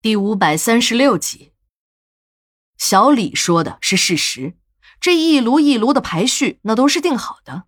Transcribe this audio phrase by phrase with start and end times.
[0.00, 1.54] 第五百三十六集，
[2.76, 4.54] 小李说的是事实，
[5.00, 7.64] 这一炉一炉的排序那都是定好的。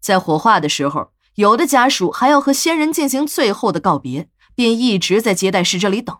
[0.00, 6.18] 在火化的时候，有的家属还要和先人进行最后的告别，便一直在接待室这里等。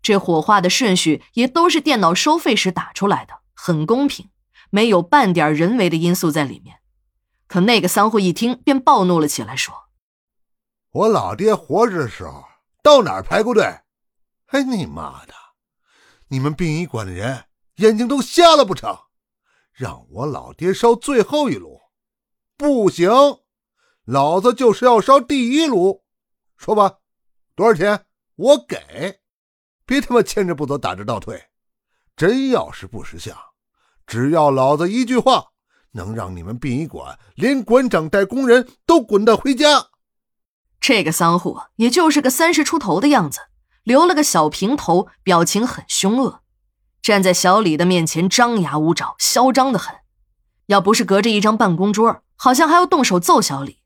[0.00, 4.30] 这火化的顺序也都是电脑收费时打出来的，很公平，
[4.70, 6.78] 没有半点人为的因素在里面。
[7.46, 9.74] 可那个丧户一听，便暴怒了起来，说
[10.92, 12.46] ：“我老爹活着的时候，
[12.82, 13.80] 到哪儿排过队？”
[14.48, 15.34] 哎，你妈的！
[16.28, 17.44] 你们殡仪馆的人
[17.76, 18.98] 眼睛都瞎了不成？
[19.72, 21.80] 让我老爹烧最后一炉，
[22.56, 23.10] 不行，
[24.04, 26.02] 老子就是要烧第一炉。
[26.56, 26.98] 说吧，
[27.54, 28.06] 多少钱？
[28.36, 29.20] 我给。
[29.84, 31.50] 别他妈牵着不走，打着倒退。
[32.16, 33.36] 真要是不识相，
[34.06, 35.48] 只要老子一句话，
[35.92, 39.90] 能让你们殡仪馆连馆长带工人都滚蛋回家。
[40.80, 43.40] 这个丧户也就是个三十出头的样子。
[43.88, 46.42] 留了个小平头，表情很凶恶，
[47.00, 49.96] 站在小李的面前，张牙舞爪，嚣张的很。
[50.66, 53.78] 要不是隔着一张办公桌，好像还要动手揍小李。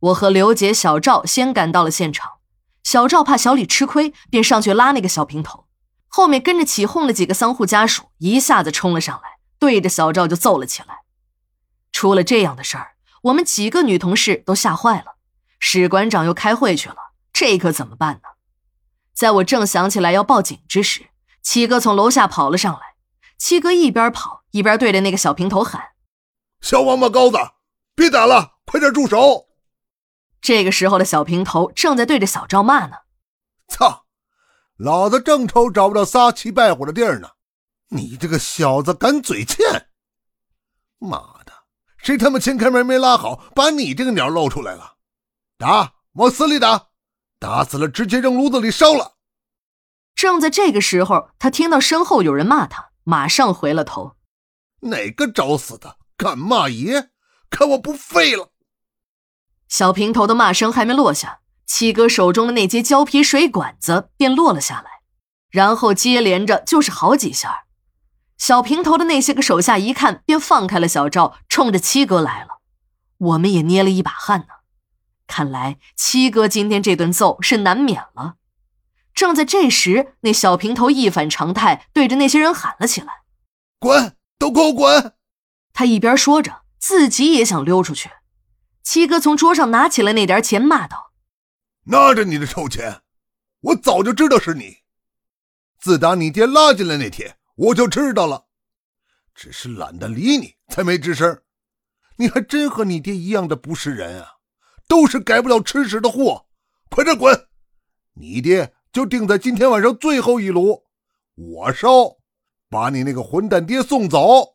[0.00, 2.38] 我和刘杰、小赵先赶到了现场，
[2.82, 5.66] 小赵怕小李吃亏，便上去拉那个小平头，
[6.08, 11.02] 后面跟着起哄的几个丧户家属一下子冲了上来，对着小赵就揍了起来。
[11.92, 15.14] 出了这样的事儿，我们几个女同事都吓坏了。
[15.60, 16.96] 史馆长又开会去了，
[17.32, 18.22] 这可怎么办呢？
[19.20, 21.10] 在我正想起来要报警之时，
[21.42, 22.94] 七哥从楼下跑了上来。
[23.36, 25.90] 七哥一边跑一边对着那个小平头喊
[26.62, 27.36] ：“小王八羔子，
[27.94, 29.48] 别打了，快点住手！”
[30.40, 32.96] 这个时候的小平头正在对着小赵骂呢
[33.68, 34.06] ：“操，
[34.78, 37.32] 老子正愁找不到撒气败火的地儿呢，
[37.90, 39.90] 你这个小子敢嘴欠！
[40.98, 41.52] 妈的，
[41.98, 44.94] 谁他妈前开门没拉好，把你这个鸟露出来了？
[45.58, 46.86] 打，往死里打！”
[47.40, 49.16] 打死了，直接扔炉子里烧了。
[50.14, 54.14] 正在这个时候，他听到身后有人骂他，马上回了头。
[54.80, 57.10] 哪个找死的敢骂爷？
[57.48, 58.52] 看我不废了！
[59.68, 65.00] 小平头的骂声还没落下，七哥手中的那截胶皮水管子便落了下来，
[65.48, 67.64] 然后接连着就是好几下。
[68.36, 72.60] 小平头的那些个手下一看，便放开了小赵，冲着七哥来了。
[73.16, 74.59] 我们也捏了一把汗呢。
[75.30, 78.34] 看来七哥今天这顿揍是难免了。
[79.14, 83.22] 正在这时，那小平头一反常态，对着那些人喊了起来
[83.78, 85.14] ：“滚，都给我滚！”
[85.72, 88.10] 他一边说着，自己也想溜出去。
[88.82, 91.12] 七哥从桌上拿起了那点钱，骂道
[91.86, 93.02] ：“拿着你的臭钱！
[93.60, 94.78] 我早就知道是你。
[95.78, 98.46] 自打你爹拉进来那天，我就知道了，
[99.32, 101.42] 只是懒得理你，才没吱声。
[102.16, 104.38] 你还真和你爹一样的不是人啊！”
[104.90, 106.46] 都是改不了吃屎的货，
[106.90, 107.46] 快点滚！
[108.14, 110.82] 你爹就定在今天晚上最后一炉，
[111.36, 112.16] 我烧，
[112.68, 114.54] 把你那个混蛋爹送走。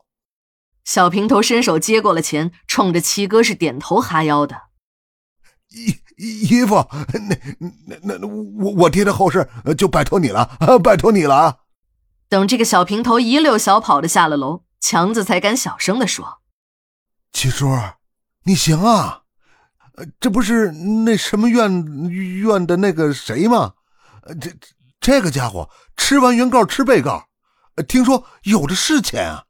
[0.84, 4.64] 小平头伸手接过了钱，冲着七哥是点头哈腰的。
[5.70, 11.62] 姨姨父，那那那我我爹的后事就拜托你了，拜托你了。
[12.28, 16.42] 等这个小平头一溜小跑的下了楼，强子才敢小声的说
[17.32, 17.68] ：“七叔，
[18.44, 19.22] 你行啊。”
[19.98, 23.74] 呃，这不是那什么院院的那个谁吗？
[24.24, 24.52] 呃，这
[25.00, 27.28] 这个家伙吃完原告吃被告，
[27.88, 29.46] 听说有的是钱啊，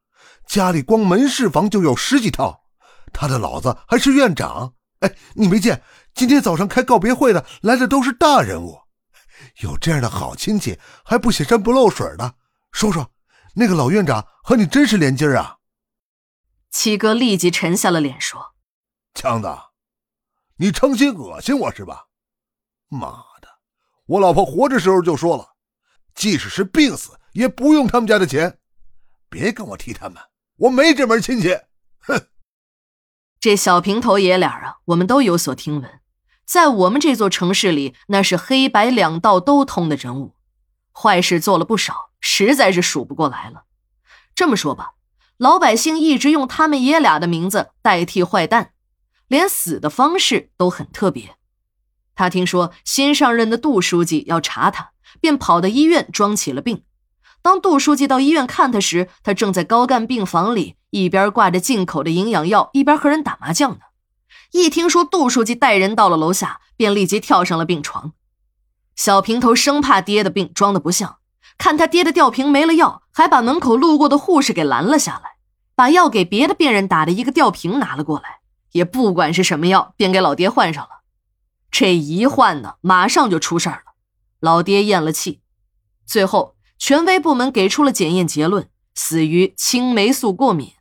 [0.48, 2.64] 家里光门市房就有十几套。
[3.12, 5.82] 他的老子还是院长，哎，你没见
[6.14, 8.78] 今天早上开告别会的来的都是大人物，
[9.62, 12.36] 有这样的好亲戚还不显山不露水的？
[12.72, 13.10] 说说，
[13.56, 15.56] 那个老院长和你真是连襟啊？
[16.70, 18.54] 七哥立即沉下了脸说
[19.16, 19.48] ：“强子。”
[20.58, 22.06] 你成心恶心我是吧？
[22.88, 23.10] 妈
[23.42, 23.50] 的！
[24.06, 25.56] 我老婆活着时候就说了，
[26.14, 28.60] 即使是病死也不用他们家的钱。
[29.30, 30.18] 别跟我提他们，
[30.56, 31.60] 我没这门亲戚。
[32.00, 32.28] 哼！
[33.40, 36.00] 这小平头爷俩啊，我们都有所听闻，
[36.46, 40.36] 在我们这座城市里，那是黑白两道都通的人物，
[40.94, 43.66] 坏事做了不少，实在是数不过来了。
[44.34, 44.94] 这么说吧，
[45.36, 48.72] 老百姓一直用他们爷俩的名字代替坏蛋。
[49.28, 51.36] 连死的方式都很特别。
[52.16, 56.84] 他听说新上任的杜书记要查他，便跑到医院装起了病。
[57.42, 63.80] 当杜书记到医院看他时，他正在高干病房里，一边挂着进口的营养药，一边和人打麻将呢。
[64.52, 68.14] 一听说杜书记带人到了楼下，便立即跳上了病床。
[68.96, 71.18] 小平头生怕爹的病装的不像，
[71.58, 75.32] 看他爹的吊瓶没了药，还把门口路过的护士给拦了下来，
[75.76, 78.40] 把药给别的病人打的一个吊瓶拿了过来。
[78.76, 80.90] 也不管是什么药，便给老爹换上了。
[81.72, 83.94] 这一换呢，马上就出事儿了。
[84.42, 85.40] 老爹咽了气。
[86.06, 90.74] 最后，权威部门给出了检验结论：死于青霉素过敏。